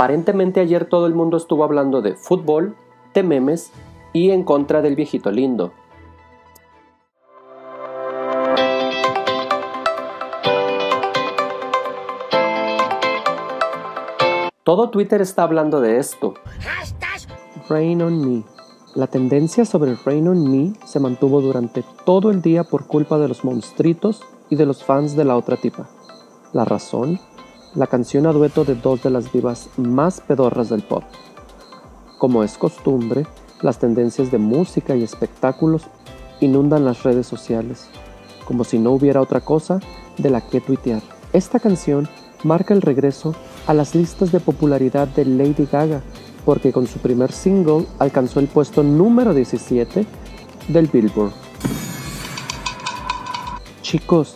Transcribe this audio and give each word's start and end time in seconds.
Aparentemente 0.00 0.60
ayer 0.60 0.86
todo 0.86 1.06
el 1.06 1.14
mundo 1.14 1.36
estuvo 1.36 1.62
hablando 1.62 2.00
de 2.00 2.14
fútbol, 2.14 2.74
de 3.12 3.22
memes 3.22 3.70
y 4.14 4.30
en 4.30 4.44
contra 4.44 4.80
del 4.80 4.96
viejito 4.96 5.30
lindo. 5.30 5.74
Todo 14.64 14.88
Twitter 14.88 15.20
está 15.20 15.42
hablando 15.42 15.82
de 15.82 15.98
esto. 15.98 16.32
Rain 17.68 18.00
on 18.00 18.26
Me. 18.26 18.42
La 18.94 19.06
tendencia 19.06 19.66
sobre 19.66 19.96
Rain 19.96 20.28
on 20.28 20.50
Me 20.50 20.72
se 20.86 20.98
mantuvo 20.98 21.42
durante 21.42 21.84
todo 22.06 22.30
el 22.30 22.40
día 22.40 22.64
por 22.64 22.86
culpa 22.86 23.18
de 23.18 23.28
los 23.28 23.44
monstruitos 23.44 24.22
y 24.48 24.56
de 24.56 24.64
los 24.64 24.82
fans 24.82 25.14
de 25.14 25.26
la 25.26 25.36
otra 25.36 25.58
tipa. 25.58 25.90
La 26.54 26.64
razón, 26.64 27.20
la 27.74 27.86
canción 27.86 28.26
a 28.26 28.32
dueto 28.32 28.64
de 28.64 28.74
dos 28.74 29.02
de 29.02 29.10
las 29.10 29.32
divas 29.32 29.68
más 29.76 30.20
pedorras 30.20 30.68
del 30.70 30.82
pop. 30.82 31.04
Como 32.18 32.42
es 32.42 32.58
costumbre, 32.58 33.26
las 33.62 33.78
tendencias 33.78 34.30
de 34.30 34.38
música 34.38 34.96
y 34.96 35.02
espectáculos 35.02 35.82
inundan 36.40 36.84
las 36.84 37.02
redes 37.02 37.26
sociales, 37.26 37.88
como 38.44 38.64
si 38.64 38.78
no 38.78 38.92
hubiera 38.92 39.20
otra 39.20 39.40
cosa 39.40 39.78
de 40.18 40.30
la 40.30 40.40
que 40.40 40.60
tuitear. 40.60 41.02
Esta 41.32 41.60
canción 41.60 42.08
marca 42.42 42.74
el 42.74 42.82
regreso 42.82 43.34
a 43.66 43.74
las 43.74 43.94
listas 43.94 44.32
de 44.32 44.40
popularidad 44.40 45.06
de 45.08 45.24
Lady 45.24 45.68
Gaga, 45.70 46.00
porque 46.44 46.72
con 46.72 46.86
su 46.86 46.98
primer 46.98 47.30
single 47.30 47.86
alcanzó 47.98 48.40
el 48.40 48.48
puesto 48.48 48.82
número 48.82 49.32
17 49.32 50.06
del 50.68 50.86
Billboard. 50.88 51.32
Chicos, 53.82 54.34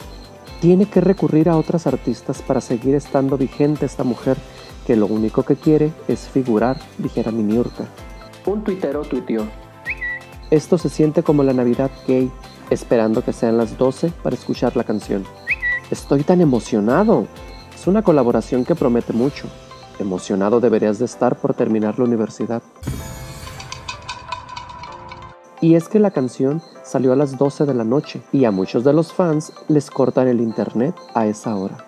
tiene 0.64 0.86
que 0.86 1.02
recurrir 1.02 1.50
a 1.50 1.58
otras 1.58 1.86
artistas 1.86 2.40
para 2.40 2.62
seguir 2.62 2.94
estando 2.94 3.36
vigente 3.36 3.84
esta 3.84 4.02
mujer 4.02 4.38
que 4.86 4.96
lo 4.96 5.04
único 5.04 5.42
que 5.42 5.56
quiere 5.56 5.92
es 6.08 6.20
figurar, 6.20 6.78
dijera 6.96 7.30
Miniurka. 7.30 7.84
Un 8.46 8.64
tuitero 8.64 9.02
tuiteó. 9.02 9.46
Esto 10.50 10.78
se 10.78 10.88
siente 10.88 11.22
como 11.22 11.42
la 11.42 11.52
Navidad 11.52 11.90
gay, 12.08 12.30
esperando 12.70 13.22
que 13.22 13.34
sean 13.34 13.58
las 13.58 13.76
12 13.76 14.10
para 14.22 14.36
escuchar 14.36 14.74
la 14.74 14.84
canción. 14.84 15.24
Estoy 15.90 16.22
tan 16.22 16.40
emocionado. 16.40 17.26
Es 17.74 17.86
una 17.86 18.00
colaboración 18.00 18.64
que 18.64 18.74
promete 18.74 19.12
mucho. 19.12 19.46
Emocionado 19.98 20.60
deberías 20.60 20.98
de 20.98 21.04
estar 21.04 21.36
por 21.36 21.52
terminar 21.52 21.98
la 21.98 22.06
universidad. 22.06 22.62
Y 25.64 25.76
es 25.76 25.88
que 25.88 25.98
la 25.98 26.10
canción 26.10 26.60
salió 26.82 27.14
a 27.14 27.16
las 27.16 27.38
12 27.38 27.64
de 27.64 27.72
la 27.72 27.84
noche 27.84 28.20
y 28.32 28.44
a 28.44 28.50
muchos 28.50 28.84
de 28.84 28.92
los 28.92 29.14
fans 29.14 29.50
les 29.66 29.90
cortan 29.90 30.28
el 30.28 30.42
internet 30.42 30.94
a 31.14 31.26
esa 31.26 31.56
hora. 31.56 31.78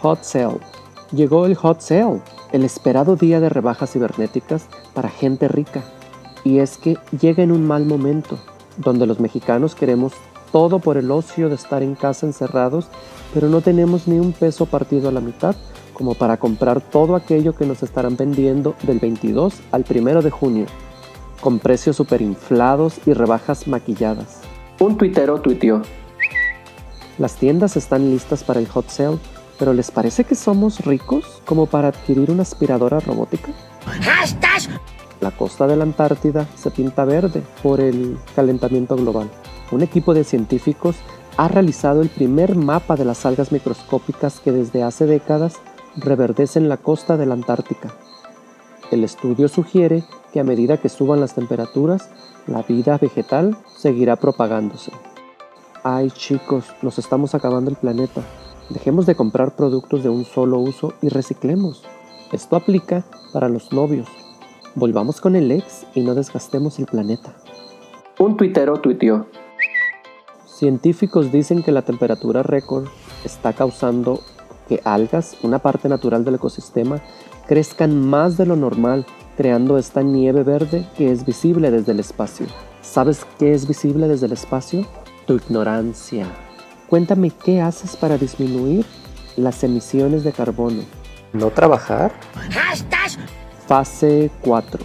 Hot 0.00 0.24
Sale. 0.24 0.58
Llegó 1.12 1.46
el 1.46 1.54
Hot 1.54 1.80
Sale, 1.80 2.20
el 2.50 2.64
esperado 2.64 3.14
día 3.14 3.38
de 3.38 3.48
rebajas 3.48 3.92
cibernéticas 3.92 4.66
para 4.92 5.08
gente 5.08 5.46
rica. 5.46 5.84
Y 6.42 6.58
es 6.58 6.76
que 6.76 6.98
llega 7.20 7.44
en 7.44 7.52
un 7.52 7.64
mal 7.64 7.86
momento, 7.86 8.40
donde 8.76 9.06
los 9.06 9.20
mexicanos 9.20 9.76
queremos 9.76 10.14
todo 10.50 10.80
por 10.80 10.96
el 10.96 11.12
ocio 11.12 11.48
de 11.48 11.54
estar 11.54 11.84
en 11.84 11.94
casa 11.94 12.26
encerrados, 12.26 12.88
pero 13.32 13.48
no 13.48 13.60
tenemos 13.60 14.08
ni 14.08 14.18
un 14.18 14.32
peso 14.32 14.66
partido 14.66 15.10
a 15.10 15.12
la 15.12 15.20
mitad 15.20 15.54
como 15.94 16.14
para 16.14 16.36
comprar 16.36 16.80
todo 16.82 17.16
aquello 17.16 17.54
que 17.54 17.64
nos 17.64 17.82
estarán 17.82 18.16
vendiendo 18.16 18.74
del 18.82 18.98
22 18.98 19.54
al 19.72 19.84
1 19.88 20.20
de 20.20 20.30
junio, 20.30 20.66
con 21.40 21.58
precios 21.58 21.96
superinflados 21.96 23.00
y 23.06 23.14
rebajas 23.14 23.66
maquilladas. 23.66 24.40
Un 24.80 24.98
tuitero 24.98 25.40
tuiteó. 25.40 25.80
Las 27.18 27.36
tiendas 27.36 27.76
están 27.76 28.10
listas 28.10 28.42
para 28.42 28.60
el 28.60 28.68
hot 28.68 28.88
sale, 28.88 29.18
pero 29.58 29.72
¿les 29.72 29.90
parece 29.90 30.24
que 30.24 30.34
somos 30.34 30.84
ricos 30.84 31.40
como 31.46 31.66
para 31.66 31.88
adquirir 31.88 32.30
una 32.30 32.42
aspiradora 32.42 32.98
robótica? 32.98 33.52
La 35.20 35.30
costa 35.30 35.66
de 35.66 35.76
la 35.76 35.84
Antártida 35.84 36.46
se 36.56 36.70
pinta 36.70 37.04
verde 37.04 37.42
por 37.62 37.80
el 37.80 38.18
calentamiento 38.34 38.96
global. 38.96 39.30
Un 39.70 39.82
equipo 39.82 40.12
de 40.12 40.24
científicos 40.24 40.96
ha 41.36 41.48
realizado 41.48 42.02
el 42.02 42.08
primer 42.08 42.56
mapa 42.56 42.96
de 42.96 43.04
las 43.04 43.24
algas 43.24 43.52
microscópicas 43.52 44.40
que 44.40 44.52
desde 44.52 44.82
hace 44.82 45.06
décadas 45.06 45.60
reverdece 45.96 46.58
en 46.58 46.68
la 46.68 46.76
costa 46.76 47.16
de 47.16 47.26
la 47.26 47.34
Antártica. 47.34 47.94
El 48.90 49.04
estudio 49.04 49.48
sugiere 49.48 50.04
que 50.32 50.40
a 50.40 50.44
medida 50.44 50.76
que 50.78 50.88
suban 50.88 51.20
las 51.20 51.34
temperaturas, 51.34 52.10
la 52.46 52.62
vida 52.62 52.98
vegetal 52.98 53.56
seguirá 53.76 54.16
propagándose. 54.16 54.92
Ay 55.82 56.10
chicos, 56.10 56.66
nos 56.82 56.98
estamos 56.98 57.34
acabando 57.34 57.70
el 57.70 57.76
planeta. 57.76 58.22
Dejemos 58.70 59.06
de 59.06 59.14
comprar 59.14 59.56
productos 59.56 60.02
de 60.02 60.08
un 60.08 60.24
solo 60.24 60.58
uso 60.58 60.94
y 61.02 61.08
reciclemos. 61.08 61.84
Esto 62.32 62.56
aplica 62.56 63.04
para 63.32 63.48
los 63.48 63.72
novios. 63.72 64.08
Volvamos 64.74 65.20
con 65.20 65.36
el 65.36 65.50
ex 65.52 65.86
y 65.94 66.00
no 66.00 66.14
desgastemos 66.14 66.78
el 66.78 66.86
planeta. 66.86 67.34
Un 68.18 68.36
tuitero 68.36 68.80
tuiteó. 68.80 69.26
Científicos 70.46 71.30
dicen 71.30 71.62
que 71.62 71.72
la 71.72 71.82
temperatura 71.82 72.42
récord 72.42 72.86
está 73.24 73.52
causando 73.52 74.20
que 74.68 74.80
algas, 74.84 75.36
una 75.42 75.58
parte 75.58 75.88
natural 75.88 76.24
del 76.24 76.36
ecosistema, 76.36 77.00
crezcan 77.46 77.98
más 77.98 78.36
de 78.36 78.46
lo 78.46 78.56
normal, 78.56 79.06
creando 79.36 79.78
esta 79.78 80.02
nieve 80.02 80.42
verde 80.42 80.86
que 80.96 81.10
es 81.10 81.24
visible 81.26 81.70
desde 81.70 81.92
el 81.92 82.00
espacio. 82.00 82.46
¿Sabes 82.82 83.26
qué 83.38 83.52
es 83.52 83.66
visible 83.66 84.08
desde 84.08 84.26
el 84.26 84.32
espacio? 84.32 84.86
Tu 85.26 85.34
ignorancia. 85.34 86.26
Cuéntame 86.88 87.30
qué 87.30 87.60
haces 87.60 87.96
para 87.96 88.18
disminuir 88.18 88.86
las 89.36 89.64
emisiones 89.64 90.22
de 90.22 90.32
carbono. 90.32 90.82
¿No 91.32 91.50
trabajar? 91.50 92.12
Fase 93.66 94.30
4. 94.42 94.84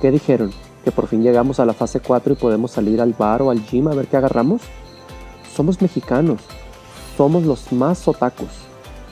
¿Qué 0.00 0.10
dijeron? 0.10 0.52
¿Que 0.84 0.92
por 0.92 1.08
fin 1.08 1.22
llegamos 1.22 1.58
a 1.58 1.66
la 1.66 1.72
fase 1.72 2.00
4 2.00 2.34
y 2.34 2.36
podemos 2.36 2.70
salir 2.70 3.00
al 3.00 3.14
bar 3.14 3.42
o 3.42 3.50
al 3.50 3.64
gym 3.66 3.88
a 3.88 3.94
ver 3.94 4.06
qué 4.06 4.16
agarramos? 4.16 4.62
Somos 5.52 5.82
mexicanos, 5.82 6.42
somos 7.18 7.42
los 7.42 7.72
más 7.72 8.06
otakus. 8.06 8.68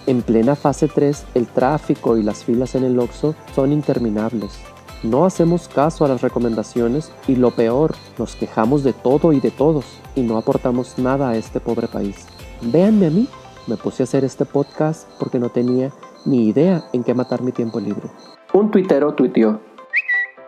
En 0.07 0.23
plena 0.23 0.55
fase 0.55 0.87
3, 0.87 1.25
el 1.35 1.49
tráfico 1.49 2.17
y 2.17 2.23
las 2.23 2.45
filas 2.45 2.77
en 2.77 2.85
el 2.85 3.01
Oxxo 3.01 3.35
son 3.53 3.73
interminables. 3.73 4.61
No 5.03 5.25
hacemos 5.25 5.67
caso 5.67 6.05
a 6.05 6.09
las 6.09 6.23
recomendaciones 6.23 7.11
y 7.27 7.35
lo 7.35 7.51
peor, 7.51 7.97
nos 8.17 8.37
quejamos 8.37 8.85
de 8.85 8.93
todo 8.93 9.33
y 9.33 9.41
de 9.41 9.51
todos 9.51 9.87
y 10.15 10.21
no 10.21 10.39
aportamos 10.39 10.97
nada 10.99 11.31
a 11.31 11.37
este 11.37 11.59
pobre 11.59 11.89
país. 11.89 12.27
Véanme 12.63 13.07
a 13.07 13.11
mí, 13.11 13.27
me 13.67 13.77
puse 13.77 14.05
a 14.05 14.05
hacer 14.05 14.25
este 14.25 14.45
podcast 14.45 15.09
porque 15.19 15.41
no 15.41 15.49
tenía 15.49 15.91
ni 16.25 16.47
idea 16.47 16.85
en 16.93 17.03
qué 17.03 17.13
matar 17.13 17.43
mi 17.43 17.51
tiempo 17.51 17.81
libre. 17.81 18.09
Un 18.53 18.71
tuitero 18.71 19.15
tuiteó. 19.15 19.59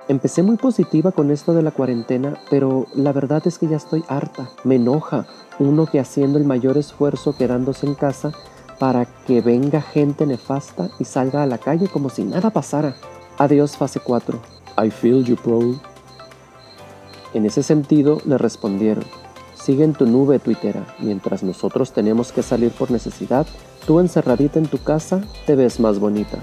Empecé 0.07 0.45
muy 0.45 0.59
positiva 0.59 1.11
con 1.11 1.33
esto 1.33 1.53
de 1.55 1.63
la 1.63 1.73
cuarentena, 1.73 2.39
pero 2.51 2.87
la 2.95 3.13
verdad 3.13 3.43
es 3.47 3.59
que 3.59 3.67
ya 3.67 3.77
estoy 3.77 4.05
harta. 4.09 4.49
Me 4.63 4.77
enoja, 4.77 5.27
uno 5.59 5.87
que 5.87 6.01
haciendo 6.01 6.39
el 6.39 6.45
mayor 6.45 6.79
esfuerzo 6.79 7.37
quedándose 7.37 7.87
en 7.87 7.95
casa 7.95 8.33
para 8.79 9.05
que 9.05 9.41
venga 9.41 9.81
gente 9.81 10.27
nefasta 10.27 10.91
y 10.99 11.05
salga 11.05 11.43
a 11.43 11.47
la 11.47 11.59
calle 11.59 11.89
como 11.89 12.11
si 12.11 12.25
nada 12.25 12.51
pasara. 12.51 12.95
Adiós 13.39 13.77
fase 13.77 14.01
4. 14.01 14.39
I 14.85 14.91
feel 14.91 15.25
you, 15.25 15.37
bro. 15.43 15.81
En 17.35 17.45
ese 17.45 17.63
sentido 17.63 18.21
le 18.25 18.39
respondieron, 18.39 19.05
sigue 19.55 19.85
en 19.85 19.93
tu 19.93 20.07
nube 20.07 20.39
tuitera, 20.39 20.87
mientras 20.99 21.43
nosotros 21.43 21.93
tenemos 21.93 22.33
que 22.33 22.43
salir 22.43 22.71
por 22.71 22.91
necesidad, 22.91 23.47
tú 23.87 24.01
encerradita 24.01 24.59
en 24.59 24.67
tu 24.67 24.79
casa 24.79 25.21
te 25.47 25.57
ves 25.57 25.79
más 25.79 25.99
bonita. 25.99 26.39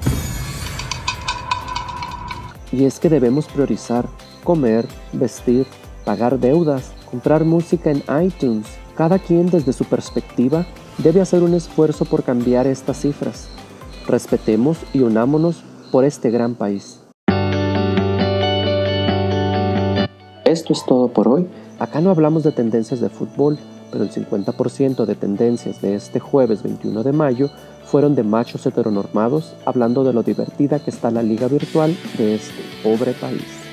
Y 2.72 2.86
es 2.86 3.00
que 3.00 3.09
debemos 3.09 3.47
priorizar 3.47 4.06
comer, 4.44 4.88
vestir, 5.14 5.66
pagar 6.03 6.40
deudas, 6.40 6.91
comprar 7.05 7.46
música 7.46 7.91
en 7.91 8.03
iTunes, 8.23 8.67
cada 8.96 9.19
quien 9.19 9.49
desde 9.49 9.73
su 9.73 9.85
perspectiva 9.85 10.66
debe 10.97 11.22
hacer 11.22 11.43
un 11.43 11.53
esfuerzo 11.53 12.05
por 12.05 12.23
cambiar 12.23 12.67
estas 12.67 13.02
cifras. 13.02 13.47
Respetemos 14.07 14.78
y 14.93 14.99
unámonos 14.99 15.63
por 15.91 16.03
este 16.05 16.29
gran 16.29 16.55
país. 16.55 16.99
Esto 20.46 20.73
es 20.73 20.85
todo 20.85 21.09
por 21.09 21.28
hoy. 21.28 21.47
Acá 21.79 22.02
no 22.02 22.11
hablamos 22.11 22.43
de 22.43 22.52
tendencias 22.52 23.02
de 23.02 23.09
fútbol, 23.09 23.58
pero 23.91 24.03
el 24.03 24.11
50% 24.11 25.05
de 25.05 25.16
tendencias 25.16 25.81
de 25.81 25.96
este 25.96 26.19
jueves 26.19 26.63
21 26.63 27.03
de 27.03 27.11
mayo 27.11 27.49
fueron 27.85 28.16
de 28.16 28.23
machos 28.23 28.66
heteronormados 28.66 29.55
hablando 29.66 30.03
de 30.03 30.13
lo 30.13 30.23
divertida 30.23 30.79
que 30.79 30.91
está 30.91 31.11
la 31.11 31.23
liga 31.23 31.47
virtual 31.47 31.96
de 32.17 32.35
este 32.35 32.61
pobre 32.84 33.13
país. 33.13 33.65